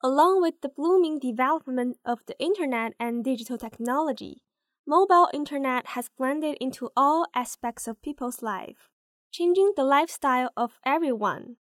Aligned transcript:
Along 0.00 0.40
with 0.40 0.60
the 0.60 0.68
blooming 0.68 1.18
development 1.18 1.96
of 2.04 2.20
the 2.26 2.38
internet 2.38 2.92
and 3.00 3.24
digital 3.24 3.58
technology, 3.58 4.42
mobile 4.86 5.28
internet 5.34 5.88
has 5.88 6.08
blended 6.16 6.56
into 6.60 6.90
all 6.96 7.26
aspects 7.34 7.88
of 7.88 8.00
people's 8.00 8.40
life, 8.40 8.90
changing 9.32 9.72
the 9.74 9.82
lifestyle 9.82 10.50
of 10.56 10.78
everyone. 10.86 11.56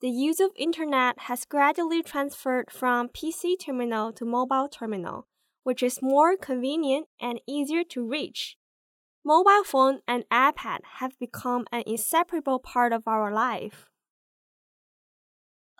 The 0.00 0.08
use 0.08 0.38
of 0.38 0.52
internet 0.54 1.22
has 1.22 1.44
gradually 1.44 2.00
transferred 2.04 2.70
from 2.70 3.08
PC 3.08 3.58
terminal 3.58 4.12
to 4.12 4.24
mobile 4.24 4.68
terminal, 4.68 5.26
which 5.64 5.82
is 5.82 6.00
more 6.00 6.36
convenient 6.36 7.08
and 7.20 7.40
easier 7.44 7.82
to 7.90 8.08
reach. 8.08 8.56
Mobile 9.24 9.64
phone 9.64 9.98
and 10.06 10.24
iPad 10.32 10.78
have 11.00 11.18
become 11.18 11.66
an 11.72 11.82
inseparable 11.86 12.60
part 12.60 12.92
of 12.92 13.02
our 13.08 13.32
life. 13.32 13.89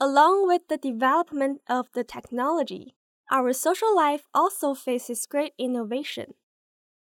Along 0.03 0.46
with 0.46 0.62
the 0.69 0.79
development 0.79 1.61
of 1.69 1.93
the 1.93 2.05
technology, 2.05 2.95
our 3.30 3.52
social 3.52 3.95
life 3.95 4.24
also 4.33 4.73
faces 4.73 5.27
great 5.27 5.52
innovation. 5.59 6.33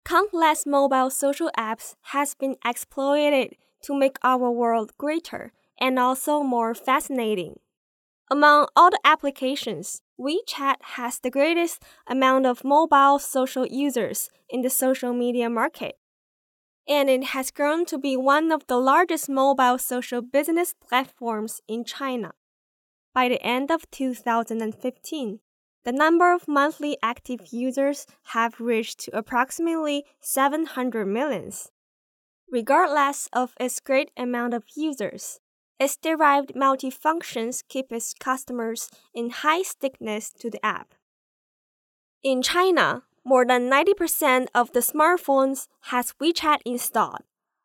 Countless 0.04 0.66
mobile 0.66 1.08
social 1.08 1.50
apps 1.56 1.94
has 2.12 2.34
been 2.34 2.56
exploited 2.62 3.56
to 3.84 3.98
make 3.98 4.18
our 4.22 4.50
world 4.50 4.92
greater 4.98 5.52
and 5.80 5.98
also 5.98 6.42
more 6.42 6.74
fascinating. 6.74 7.58
Among 8.30 8.66
all 8.76 8.90
the 8.90 9.00
applications, 9.02 10.02
WeChat 10.20 10.76
has 10.96 11.18
the 11.18 11.30
greatest 11.30 11.82
amount 12.06 12.44
of 12.44 12.64
mobile 12.64 13.18
social 13.18 13.66
users 13.66 14.28
in 14.50 14.60
the 14.60 14.68
social 14.68 15.14
media 15.14 15.48
market. 15.48 15.96
And 16.86 17.08
it 17.08 17.24
has 17.32 17.50
grown 17.50 17.86
to 17.86 17.96
be 17.96 18.14
one 18.14 18.52
of 18.52 18.66
the 18.66 18.76
largest 18.76 19.30
mobile 19.30 19.78
social 19.78 20.20
business 20.20 20.74
platforms 20.86 21.62
in 21.66 21.84
China. 21.84 22.32
By 23.14 23.28
the 23.28 23.40
end 23.42 23.70
of 23.70 23.88
2015, 23.92 25.38
the 25.84 25.92
number 25.92 26.34
of 26.34 26.48
monthly 26.48 26.98
active 27.00 27.52
users 27.52 28.06
have 28.34 28.60
reached 28.60 29.08
approximately 29.12 30.04
700 30.20 31.06
millions. 31.06 31.70
Regardless 32.50 33.28
of 33.32 33.54
its 33.60 33.78
great 33.78 34.10
amount 34.16 34.54
of 34.54 34.64
users, 34.76 35.38
its 35.78 35.96
derived 35.96 36.56
multi-functions 36.56 37.62
keep 37.68 37.92
its 37.92 38.14
customers 38.14 38.90
in 39.14 39.30
high 39.30 39.62
stickiness 39.62 40.32
to 40.32 40.50
the 40.50 40.64
app. 40.64 40.94
In 42.22 42.42
China, 42.42 43.04
more 43.24 43.46
than 43.46 43.70
90% 43.70 44.48
of 44.54 44.72
the 44.72 44.80
smartphones 44.80 45.68
has 45.82 46.14
WeChat 46.20 46.58
installed. 46.64 47.22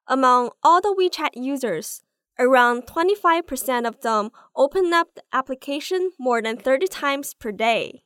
Among 0.07 0.51
all 0.63 0.81
the 0.81 0.93
WeChat 0.93 1.31
users, 1.33 2.01
Around 2.39 2.87
25% 2.87 3.85
of 3.85 3.99
them 3.99 4.29
open 4.55 4.93
up 4.93 5.09
the 5.13 5.23
application 5.33 6.11
more 6.17 6.41
than 6.41 6.55
30 6.55 6.87
times 6.87 7.33
per 7.33 7.51
day. 7.51 8.03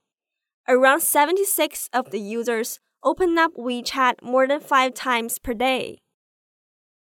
Around 0.68 1.02
76 1.02 1.88
of 1.94 2.10
the 2.10 2.20
users 2.20 2.80
open 3.04 3.38
up 3.38 3.52
WeChat 3.56 4.24
more 4.24 4.48
than 4.48 4.60
5 4.60 4.94
times 4.96 5.38
per 5.38 5.54
day. 5.54 6.00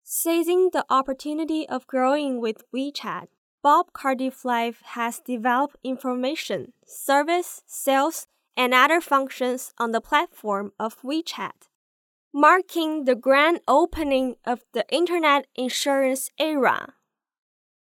Seizing 0.03 0.71
the 0.73 0.85
opportunity 0.91 1.69
of 1.69 1.87
growing 1.87 2.41
with 2.41 2.65
WeChat, 2.75 3.27
Bob 3.63 3.93
Cardif 3.93 4.45
Life 4.45 4.83
has 4.83 5.21
developed 5.21 5.77
information, 5.85 6.73
service, 6.85 7.63
sales, 7.67 8.27
and 8.57 8.75
other 8.75 9.01
functions 9.01 9.73
on 9.79 9.93
the 9.93 10.01
platform 10.01 10.73
of 10.77 11.01
WeChat, 11.03 11.69
marking 12.35 13.05
the 13.05 13.15
grand 13.15 13.61
opening 13.69 14.35
of 14.45 14.65
the 14.73 14.85
internet 14.91 15.47
insurance 15.55 16.29
era. 16.37 16.95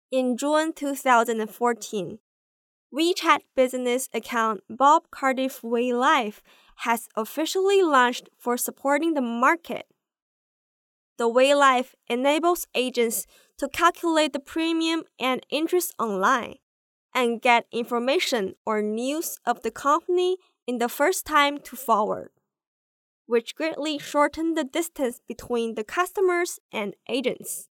In 0.09 0.37
June 0.37 0.71
2014, 0.71 2.19
WeChat 2.93 3.39
business 3.57 4.07
account 4.13 4.61
Bob 4.69 5.09
Cardif 5.11 5.61
Way 5.61 5.91
Life 5.91 6.41
has 6.77 7.09
officially 7.17 7.81
launched 7.81 8.29
for 8.37 8.55
supporting 8.55 9.15
the 9.15 9.21
market. 9.21 9.85
The 11.17 11.27
Way 11.27 11.53
Life 11.53 11.93
enables 12.07 12.67
agents 12.73 13.27
to 13.57 13.67
calculate 13.67 14.31
the 14.31 14.39
premium 14.39 15.03
and 15.19 15.45
interest 15.49 15.93
online 15.99 16.59
and 17.13 17.41
get 17.41 17.65
information 17.73 18.55
or 18.65 18.81
news 18.81 19.39
of 19.45 19.61
the 19.61 19.71
company 19.71 20.37
in 20.65 20.77
the 20.77 20.87
first 20.87 21.25
time 21.25 21.57
to 21.65 21.75
forward, 21.75 22.29
which 23.25 23.55
greatly 23.55 23.97
shortened 23.97 24.55
the 24.55 24.63
distance 24.63 25.19
between 25.27 25.75
the 25.75 25.83
customers 25.83 26.61
and 26.71 26.95
agents. 27.09 27.67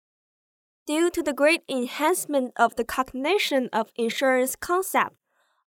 Due 0.92 1.10
to 1.10 1.24
the 1.24 1.32
great 1.32 1.64
enhancement 1.70 2.52
of 2.58 2.76
the 2.76 2.84
cognition 2.84 3.70
of 3.72 3.94
insurance 3.96 4.58
concept, 4.58 5.16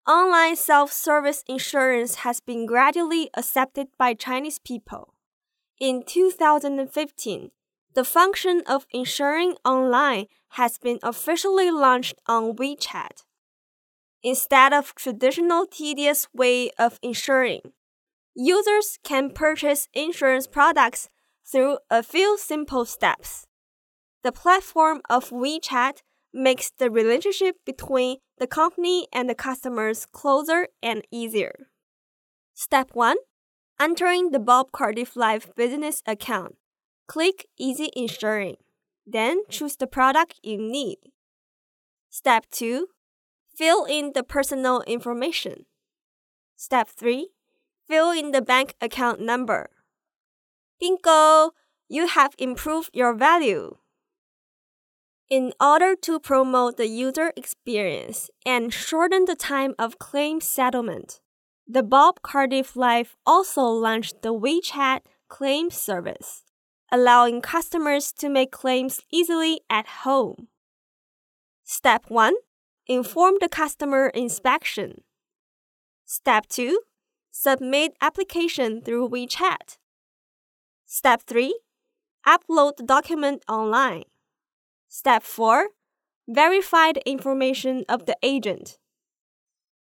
online 0.07 0.55
self-service 0.55 1.43
insurance 1.49 2.17
has 2.17 2.41
been 2.41 2.67
gradually 2.67 3.31
accepted 3.35 3.87
by 3.97 4.13
Chinese 4.13 4.59
people. 4.59 5.15
In 5.81 6.03
2015, 6.07 7.51
the 7.95 8.05
function 8.05 8.63
of 8.67 8.87
insuring 8.93 9.55
online 9.65 10.27
has 10.61 10.77
been 10.77 10.99
officially 11.03 11.71
launched 11.71 12.17
on 12.27 12.55
WeChat. 12.57 13.25
Instead 14.23 14.75
of 14.75 14.95
traditional 14.95 15.65
tedious 15.65 16.29
way 16.35 16.69
of 16.79 16.99
insuring, 17.03 17.73
users 18.35 18.99
can 19.03 19.31
purchase 19.31 19.89
insurance 19.95 20.47
products 20.47 21.09
through 21.51 21.79
a 21.89 22.03
few 22.03 22.37
simple 22.37 22.85
steps. 22.85 23.47
The 24.25 24.33
platform 24.33 25.03
of 25.11 25.29
WeChat 25.29 26.01
makes 26.33 26.71
the 26.79 26.91
relationship 26.91 27.57
between 27.67 28.17
the 28.39 28.47
company 28.47 29.07
and 29.13 29.29
the 29.29 29.35
customers 29.35 30.07
closer 30.07 30.69
and 30.83 31.07
easier. 31.11 31.69
Step 32.55 32.89
1 32.95 33.17
Entering 33.79 34.31
the 34.31 34.39
Bob 34.39 34.73
Cardif 34.73 35.15
Life 35.15 35.55
business 35.55 36.03
account. 36.07 36.57
Click 37.07 37.47
Easy 37.59 37.91
Insuring. 37.95 38.57
Then 39.07 39.43
choose 39.51 39.77
the 39.77 39.87
product 39.87 40.41
you 40.43 40.57
need. 40.57 40.97
Step 42.09 42.47
2 42.51 42.87
Fill 43.55 43.85
in 43.85 44.13
the 44.15 44.23
personal 44.23 44.81
information. 44.87 45.67
Step 46.57 46.89
3 46.89 47.29
Fill 47.87 48.11
in 48.13 48.31
the 48.31 48.41
bank 48.41 48.75
account 48.81 49.21
number. 49.21 49.69
Bingo! 50.81 51.51
You 51.91 52.07
have 52.07 52.35
improved 52.39 52.89
your 52.95 53.15
value. 53.15 53.77
In 55.35 55.53
order 55.61 55.97
to 55.97 56.21
promote 56.21 56.77
the 56.77 56.87
user 56.87 57.33
experience 57.37 58.31
and 58.47 58.73
shorten 58.73 59.25
the 59.25 59.35
time 59.35 59.75
of 59.81 59.99
claim 59.99 60.41
settlement, 60.41 61.19
the 61.67 61.83
Bob 61.83 62.21
Cardif 62.23 62.77
Life 62.77 63.17
also 63.27 63.63
launched 63.63 64.23
the 64.23 64.33
WeChat 64.33 65.01
claim 65.27 65.73
service, 65.73 66.45
allowing 66.93 67.41
customers 67.41 68.13
to 68.13 68.29
make 68.29 68.53
claims 68.53 69.01
easily 69.11 69.63
at 69.69 70.05
home. 70.07 70.47
Step 71.65 72.05
1 72.07 72.35
Inform 72.87 73.35
the 73.41 73.49
customer 73.49 74.11
inspection. 74.15 75.03
Step 76.05 76.47
2 76.47 76.79
Submit 77.33 77.97
application 78.01 78.81
through 78.83 79.09
WeChat. 79.09 79.79
Step 80.87 81.23
3 81.23 81.59
Upload 82.25 82.77
the 82.77 82.85
document 82.85 83.43
online. 83.49 84.05
Step 84.97 85.25
4 85.25 85.71
Verify 86.29 86.93
the 86.93 87.03
information 87.05 87.85
of 87.89 88.07
the 88.07 88.17
agent. 88.23 88.79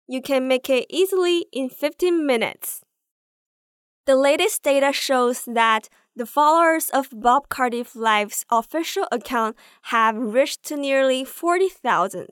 You 0.07 0.23
can 0.23 0.47
make 0.47 0.71
it 0.71 0.87
easily 0.89 1.45
in 1.53 1.69
15 1.69 2.25
minutes. 2.25 2.81
The 4.07 4.15
latest 4.15 4.63
data 4.63 4.91
shows 4.91 5.45
that 5.45 5.87
the 6.15 6.25
followers 6.25 6.89
of 6.89 7.09
Bob 7.13 7.47
Cardif 7.47 7.95
Life's 7.95 8.43
official 8.49 9.07
account 9.11 9.55
have 9.93 10.17
reached 10.17 10.63
to 10.63 10.75
nearly 10.75 11.23
40,000. 11.23 12.29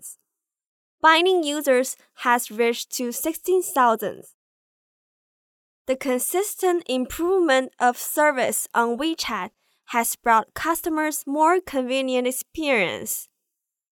Binding 1.01 1.43
users 1.43 1.95
has 2.25 2.49
reached 2.49 2.91
to 2.93 3.11
16,000. 3.11 4.23
The 5.85 5.95
consistent 5.95 6.81
improvement 6.89 7.73
of 7.79 7.99
service 7.99 8.67
on 8.73 8.97
WeChat 8.97 9.51
has 9.91 10.15
brought 10.15 10.53
customers 10.53 11.25
more 11.27 11.59
convenient 11.59 12.25
experience 12.25 13.27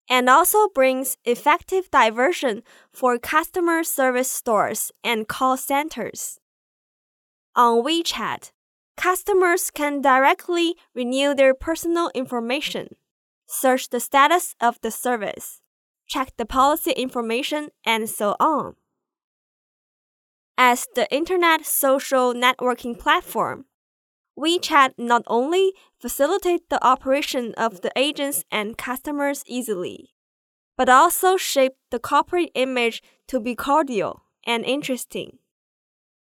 and 0.09 0.29
also 0.29 0.69
brings 0.69 1.17
effective 1.25 1.91
diversion 1.91 2.63
for 2.89 3.19
customer 3.19 3.83
service 3.83 4.31
stores 4.31 4.93
and 5.03 5.27
call 5.27 5.57
centers. 5.57 6.39
On 7.53 7.83
WeChat, 7.83 8.51
customers 8.95 9.69
can 9.69 10.01
directly 10.01 10.75
renew 10.95 11.35
their 11.35 11.53
personal 11.53 12.09
information, 12.15 12.95
search 13.45 13.89
the 13.89 13.99
status 13.99 14.55
of 14.61 14.79
the 14.81 14.91
service, 14.91 15.59
check 16.07 16.31
the 16.37 16.45
policy 16.45 16.91
information, 16.91 17.69
and 17.85 18.09
so 18.09 18.37
on. 18.39 18.75
As 20.57 20.87
the 20.95 21.13
Internet 21.13 21.65
social 21.65 22.33
networking 22.33 22.97
platform, 22.97 23.65
WeChat 24.39 24.93
not 24.97 25.23
only 25.27 25.73
facilitate 25.99 26.69
the 26.69 26.81
operation 26.81 27.53
of 27.57 27.81
the 27.81 27.91
agents 27.97 28.45
and 28.49 28.77
customers 28.77 29.43
easily, 29.45 30.13
but 30.77 30.87
also 30.87 31.35
shape 31.35 31.73
the 31.91 31.99
corporate 31.99 32.49
image 32.55 33.03
to 33.27 33.41
be 33.41 33.53
cordial 33.53 34.21
and 34.47 34.63
interesting. 34.63 35.39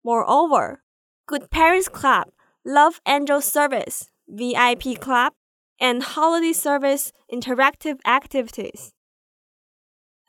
Moreover, 0.03 0.83
Good 1.27 1.51
Parents 1.51 1.91
Club, 1.91 2.29
Love 2.65 3.03
Angel 3.07 3.43
Service, 3.43 4.09
VIP 4.27 4.99
Club, 4.99 5.35
and 5.79 6.03
Holiday 6.03 6.55
Service 6.55 7.13
interactive 7.31 7.99
activities, 8.07 8.95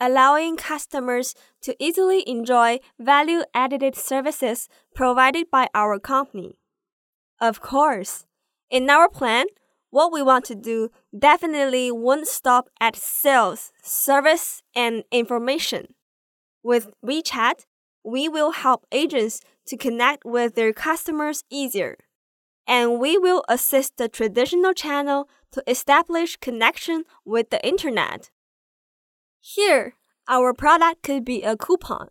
allowing 0.01 0.57
customers 0.57 1.33
to 1.61 1.77
easily 1.79 2.27
enjoy 2.27 2.79
value 2.99 3.43
added 3.53 3.95
services 3.95 4.67
provided 4.93 5.49
by 5.49 5.69
our 5.73 5.97
company. 5.97 6.58
Of 7.41 7.61
course, 7.61 8.25
in 8.69 8.89
our 8.89 9.09
plan, 9.09 9.45
what 9.91 10.11
we 10.11 10.21
want 10.21 10.45
to 10.45 10.55
do 10.55 10.91
definitely 11.17 11.91
won't 11.91 12.27
stop 12.27 12.69
at 12.79 12.95
sales, 12.95 13.71
service, 13.81 14.61
and 14.75 15.03
information. 15.11 15.95
With 16.61 16.91
WeChat, 17.03 17.65
we 18.03 18.27
will 18.27 18.51
help 18.51 18.85
agents 18.91 19.41
to 19.67 19.77
connect 19.77 20.25
with 20.25 20.55
their 20.55 20.73
customers 20.73 21.43
easier. 21.49 21.97
And 22.67 22.99
we 22.99 23.17
will 23.17 23.43
assist 23.49 23.97
the 23.97 24.09
traditional 24.09 24.73
channel 24.73 25.27
to 25.53 25.63
establish 25.65 26.37
connection 26.37 27.05
with 27.25 27.49
the 27.49 27.65
internet. 27.65 28.29
Here, 29.39 29.95
our 30.27 30.53
product 30.53 31.01
could 31.01 31.25
be 31.25 31.41
a 31.41 31.57
coupon. 31.57 32.09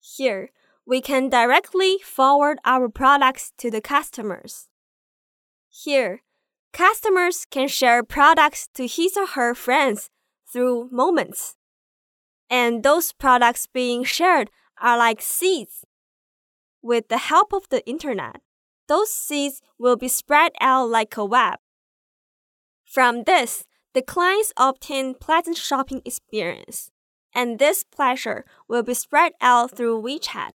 Here, 0.00 0.50
we 0.86 1.00
can 1.00 1.28
directly 1.28 1.98
forward 1.98 2.58
our 2.64 2.88
products 2.88 3.52
to 3.58 3.70
the 3.70 3.80
customers. 3.80 4.68
Here, 5.70 6.22
customers 6.72 7.46
can 7.50 7.68
share 7.68 8.02
products 8.02 8.68
to 8.74 8.86
his 8.86 9.16
or 9.16 9.26
her 9.26 9.54
friends 9.54 10.10
through 10.52 10.88
moments. 10.90 11.56
And 12.50 12.82
those 12.82 13.12
products 13.12 13.66
being 13.66 14.04
shared 14.04 14.50
are 14.80 14.98
like 14.98 15.22
seeds. 15.22 15.84
With 16.82 17.08
the 17.08 17.18
help 17.18 17.52
of 17.52 17.68
the 17.70 17.86
internet, 17.86 18.40
those 18.88 19.10
seeds 19.10 19.62
will 19.78 19.96
be 19.96 20.08
spread 20.08 20.52
out 20.60 20.90
like 20.90 21.16
a 21.16 21.24
web. 21.24 21.60
From 22.84 23.22
this, 23.22 23.64
the 23.94 24.02
clients 24.02 24.52
obtain 24.56 25.14
pleasant 25.14 25.56
shopping 25.56 26.02
experience, 26.04 26.90
and 27.34 27.58
this 27.58 27.84
pleasure 27.84 28.44
will 28.68 28.82
be 28.82 28.94
spread 28.94 29.32
out 29.40 29.70
through 29.70 30.02
WeChat. 30.02 30.50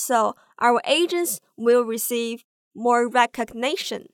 So 0.00 0.36
our 0.60 0.80
agents 0.86 1.40
will 1.56 1.82
receive 1.82 2.44
more 2.72 3.08
recognition, 3.08 4.06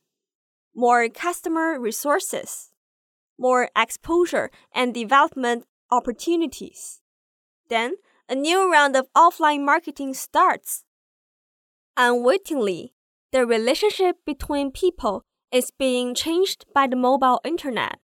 more 0.75 1.07
customer 1.11 1.79
resources, 1.79 2.71
more 3.39 3.69
exposure 3.77 4.51
and 4.75 4.95
development 4.95 5.67
opportunities. 5.91 7.03
Then 7.69 7.97
a 8.31 8.35
new 8.35 8.73
round 8.73 8.97
of 8.97 9.13
offline 9.15 9.63
marketing 9.63 10.15
starts. 10.15 10.85
Unwittingly, 11.99 12.95
the 13.31 13.45
relationship 13.45 14.17
between 14.25 14.71
people 14.71 15.23
is 15.53 15.71
being 15.71 16.15
changed 16.15 16.65
by 16.75 16.87
the 16.87 16.97
mobile 16.97 17.43
internet, 17.45 17.99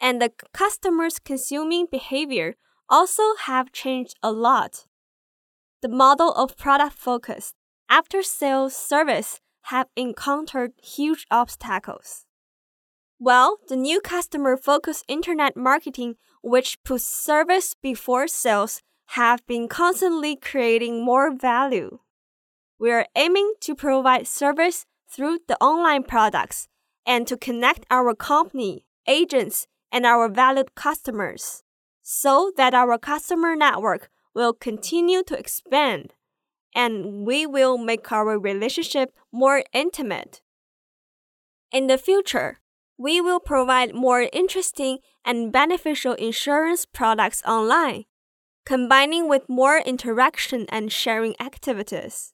and 0.00 0.20
the 0.20 0.32
customers' 0.52 1.20
consuming 1.20 1.86
behavior 1.88 2.56
also 2.88 3.36
have 3.46 3.70
changed 3.70 4.16
a 4.24 4.32
lot. 4.32 4.86
The 5.82 5.88
model 5.88 6.32
of 6.34 6.56
product 6.56 6.92
focus 6.92 7.54
after 7.88 8.22
sales 8.22 8.76
service 8.76 9.40
have 9.62 9.88
encountered 9.96 10.74
huge 10.80 11.26
obstacles. 11.28 12.24
Well, 13.18 13.58
the 13.68 13.74
new 13.74 14.00
customer 14.00 14.56
focused 14.56 15.04
internet 15.08 15.56
marketing, 15.56 16.14
which 16.40 16.78
puts 16.84 17.04
service 17.04 17.74
before 17.74 18.28
sales, 18.28 18.80
have 19.18 19.44
been 19.48 19.66
constantly 19.66 20.36
creating 20.36 21.04
more 21.04 21.34
value. 21.34 21.98
We 22.78 22.92
are 22.92 23.06
aiming 23.16 23.54
to 23.62 23.74
provide 23.74 24.28
service 24.28 24.86
through 25.10 25.40
the 25.48 25.56
online 25.60 26.04
products 26.04 26.68
and 27.04 27.26
to 27.26 27.36
connect 27.36 27.86
our 27.90 28.14
company, 28.14 28.86
agents, 29.08 29.66
and 29.90 30.06
our 30.06 30.28
valued 30.28 30.76
customers 30.76 31.64
so 32.02 32.52
that 32.56 32.72
our 32.72 32.98
customer 32.98 33.56
network 33.56 34.08
will 34.34 34.52
continue 34.52 35.22
to 35.24 35.38
expand 35.38 36.14
and 36.74 37.26
we 37.26 37.46
will 37.46 37.76
make 37.76 38.10
our 38.10 38.38
relationship 38.38 39.12
more 39.30 39.62
intimate. 39.72 40.40
In 41.70 41.86
the 41.86 41.98
future, 41.98 42.60
we 42.96 43.20
will 43.20 43.40
provide 43.40 43.94
more 43.94 44.28
interesting 44.32 44.98
and 45.24 45.52
beneficial 45.52 46.14
insurance 46.14 46.86
products 46.86 47.42
online 47.46 48.04
combining 48.64 49.28
with 49.28 49.48
more 49.48 49.78
interaction 49.78 50.66
and 50.68 50.92
sharing 50.92 51.34
activities. 51.40 52.32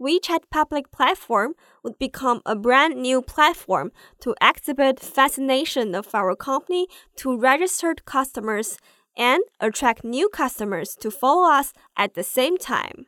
WeChat 0.00 0.40
public 0.50 0.90
platform 0.90 1.54
would 1.84 1.98
become 1.98 2.40
a 2.46 2.56
brand 2.56 2.96
new 2.96 3.20
platform 3.20 3.92
to 4.20 4.34
exhibit 4.40 4.98
fascination 4.98 5.94
of 5.94 6.14
our 6.14 6.34
company 6.34 6.86
to 7.16 7.38
registered 7.38 8.04
customers 8.06 8.78
and 9.16 9.42
attract 9.60 10.04
new 10.04 10.28
customers 10.28 10.96
to 11.00 11.10
follow 11.10 11.50
us 11.50 11.72
at 11.96 12.14
the 12.14 12.22
same 12.22 12.56
time. 12.56 13.06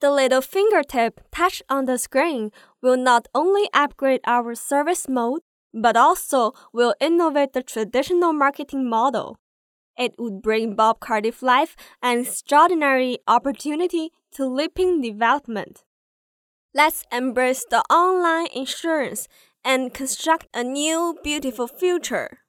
The 0.00 0.10
little 0.10 0.40
fingertip 0.40 1.20
touched 1.30 1.62
on 1.68 1.84
the 1.84 1.98
screen 1.98 2.52
will 2.82 2.96
not 2.96 3.28
only 3.34 3.68
upgrade 3.74 4.20
our 4.26 4.54
service 4.54 5.08
mode, 5.08 5.42
but 5.74 5.96
also 5.96 6.52
will 6.72 6.94
innovate 7.00 7.52
the 7.52 7.62
traditional 7.62 8.32
marketing 8.32 8.88
model 8.88 9.38
it 10.00 10.14
would 10.18 10.40
bring 10.40 10.74
Bob 10.74 10.98
Cardif 10.98 11.42
Life 11.42 11.76
an 12.02 12.20
extraordinary 12.20 13.18
opportunity 13.28 14.12
to 14.32 14.46
leaping 14.46 15.02
development. 15.02 15.84
Let's 16.72 17.04
embrace 17.12 17.66
the 17.68 17.82
online 17.92 18.46
insurance 18.54 19.28
and 19.62 19.92
construct 19.92 20.46
a 20.54 20.64
new 20.64 21.18
beautiful 21.22 21.68
future. 21.68 22.39